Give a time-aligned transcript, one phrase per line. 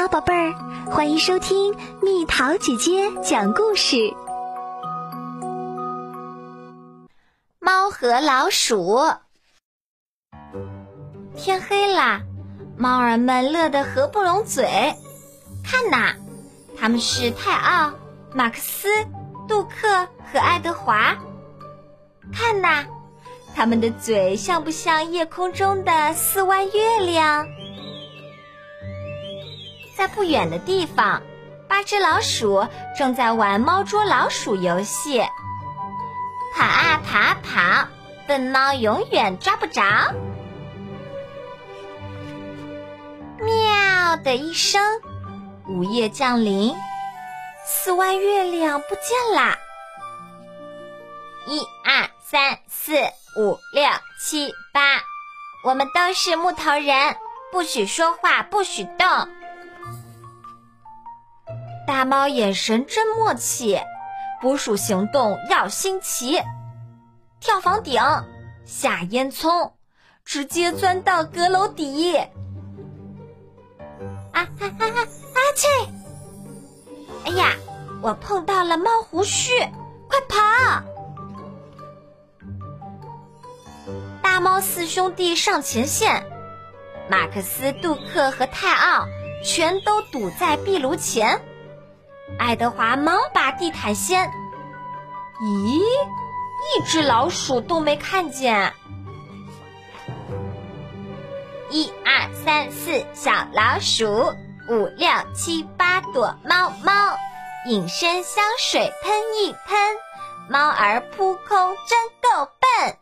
[0.00, 0.54] 好，宝贝儿，
[0.92, 3.96] 欢迎收听蜜桃姐姐讲故事。
[7.58, 9.00] 猫和老鼠。
[11.36, 12.20] 天黑啦，
[12.76, 14.94] 猫儿们乐得合不拢嘴。
[15.64, 16.14] 看呐，
[16.78, 17.92] 他们是泰奥、
[18.32, 18.86] 马克思、
[19.48, 21.16] 杜克和爱德华。
[22.32, 22.86] 看呐，
[23.52, 27.48] 他们的嘴像不像夜空中的四弯月亮？
[29.98, 31.22] 在不远的地方，
[31.66, 35.18] 八只老鼠正在玩猫捉老鼠游戏。
[36.54, 37.88] 跑啊跑啊跑，
[38.28, 39.82] 笨猫永远抓不着。
[43.40, 44.80] 喵的一声，
[45.66, 46.76] 午夜降临，
[47.66, 49.58] 四弯月亮不见啦！
[51.48, 52.94] 一二三四
[53.36, 53.84] 五六
[54.20, 55.02] 七八，
[55.64, 57.16] 我们都是木头人，
[57.50, 59.28] 不许说话，不许动。
[61.88, 63.80] 大猫眼神真默契，
[64.42, 66.38] 捕鼠行动要新奇，
[67.40, 67.98] 跳房顶，
[68.66, 69.72] 下烟囱，
[70.22, 72.14] 直接钻到阁楼底。
[72.14, 72.28] 啊
[74.34, 74.98] 啊啊啊！
[75.34, 75.66] 阿切！
[77.24, 77.54] 哎呀，
[78.02, 79.58] 我碰到了猫胡须，
[80.08, 80.82] 快跑！
[84.22, 86.22] 大猫四兄弟上前线，
[87.08, 89.06] 马克思、杜克和泰奥
[89.42, 91.40] 全都堵在壁炉前。
[92.38, 94.30] 爱德华忙把地毯掀，
[95.40, 98.72] 咦，一只老鼠都没看见。
[101.70, 104.34] 一二三四，小老鼠；
[104.68, 106.92] 五六七八躲猫猫，
[107.66, 109.78] 隐身香水喷一喷，
[110.48, 112.96] 猫儿扑空真够笨。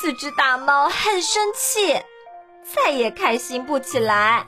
[0.00, 2.00] 四只大猫很生气，
[2.62, 4.46] 再也开心不起来。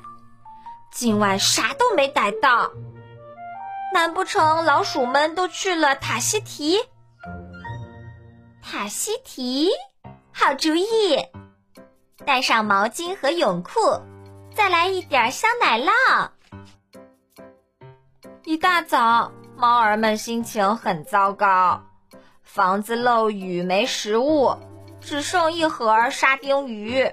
[0.92, 2.72] 今晚啥都没逮到，
[3.94, 6.78] 难不成老鼠们都去了塔西提？
[8.60, 9.70] 塔西提，
[10.32, 10.84] 好主意！
[12.26, 13.80] 带上毛巾和泳裤，
[14.54, 16.30] 再来一点香奶酪。
[18.44, 21.82] 一大早，猫儿们心情很糟糕，
[22.42, 24.54] 房子漏雨，没食物，
[25.00, 27.10] 只剩一盒沙丁鱼。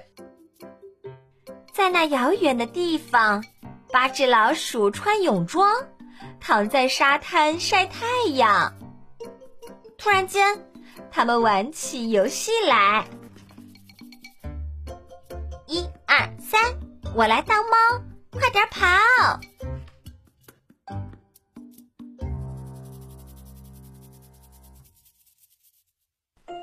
[1.72, 3.44] 在那遥远的地方。
[3.90, 5.66] 八只老鼠穿泳装，
[6.40, 8.72] 躺在沙滩晒太阳。
[9.96, 10.62] 突然间，
[11.10, 13.06] 他们玩起游戏来。
[15.66, 16.60] 一二三，
[17.14, 17.76] 我来当猫，
[18.30, 18.86] 快点跑！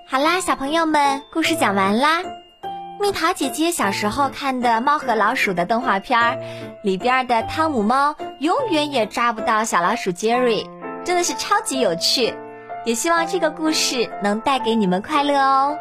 [0.07, 2.23] 好啦，小朋友们，故事讲完啦。
[2.99, 6.37] 蜜桃姐姐小时候看的《猫和老鼠》的动画片儿，
[6.83, 10.65] 里边的汤姆猫永远也抓不到小老鼠杰瑞，
[11.03, 12.33] 真的是超级有趣。
[12.85, 15.77] 也希望这个故事能带给你们快乐哦。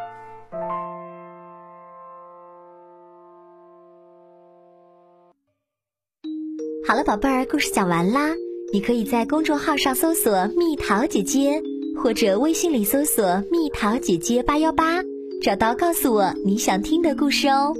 [6.87, 8.29] 好了，宝贝儿，故事讲完啦。
[8.73, 11.61] 你可以在公众号上搜索“蜜桃姐姐”，
[12.01, 15.01] 或者微信里搜索“蜜桃姐姐八幺八”。
[15.41, 17.73] 找到，告诉我你想听的故事哦。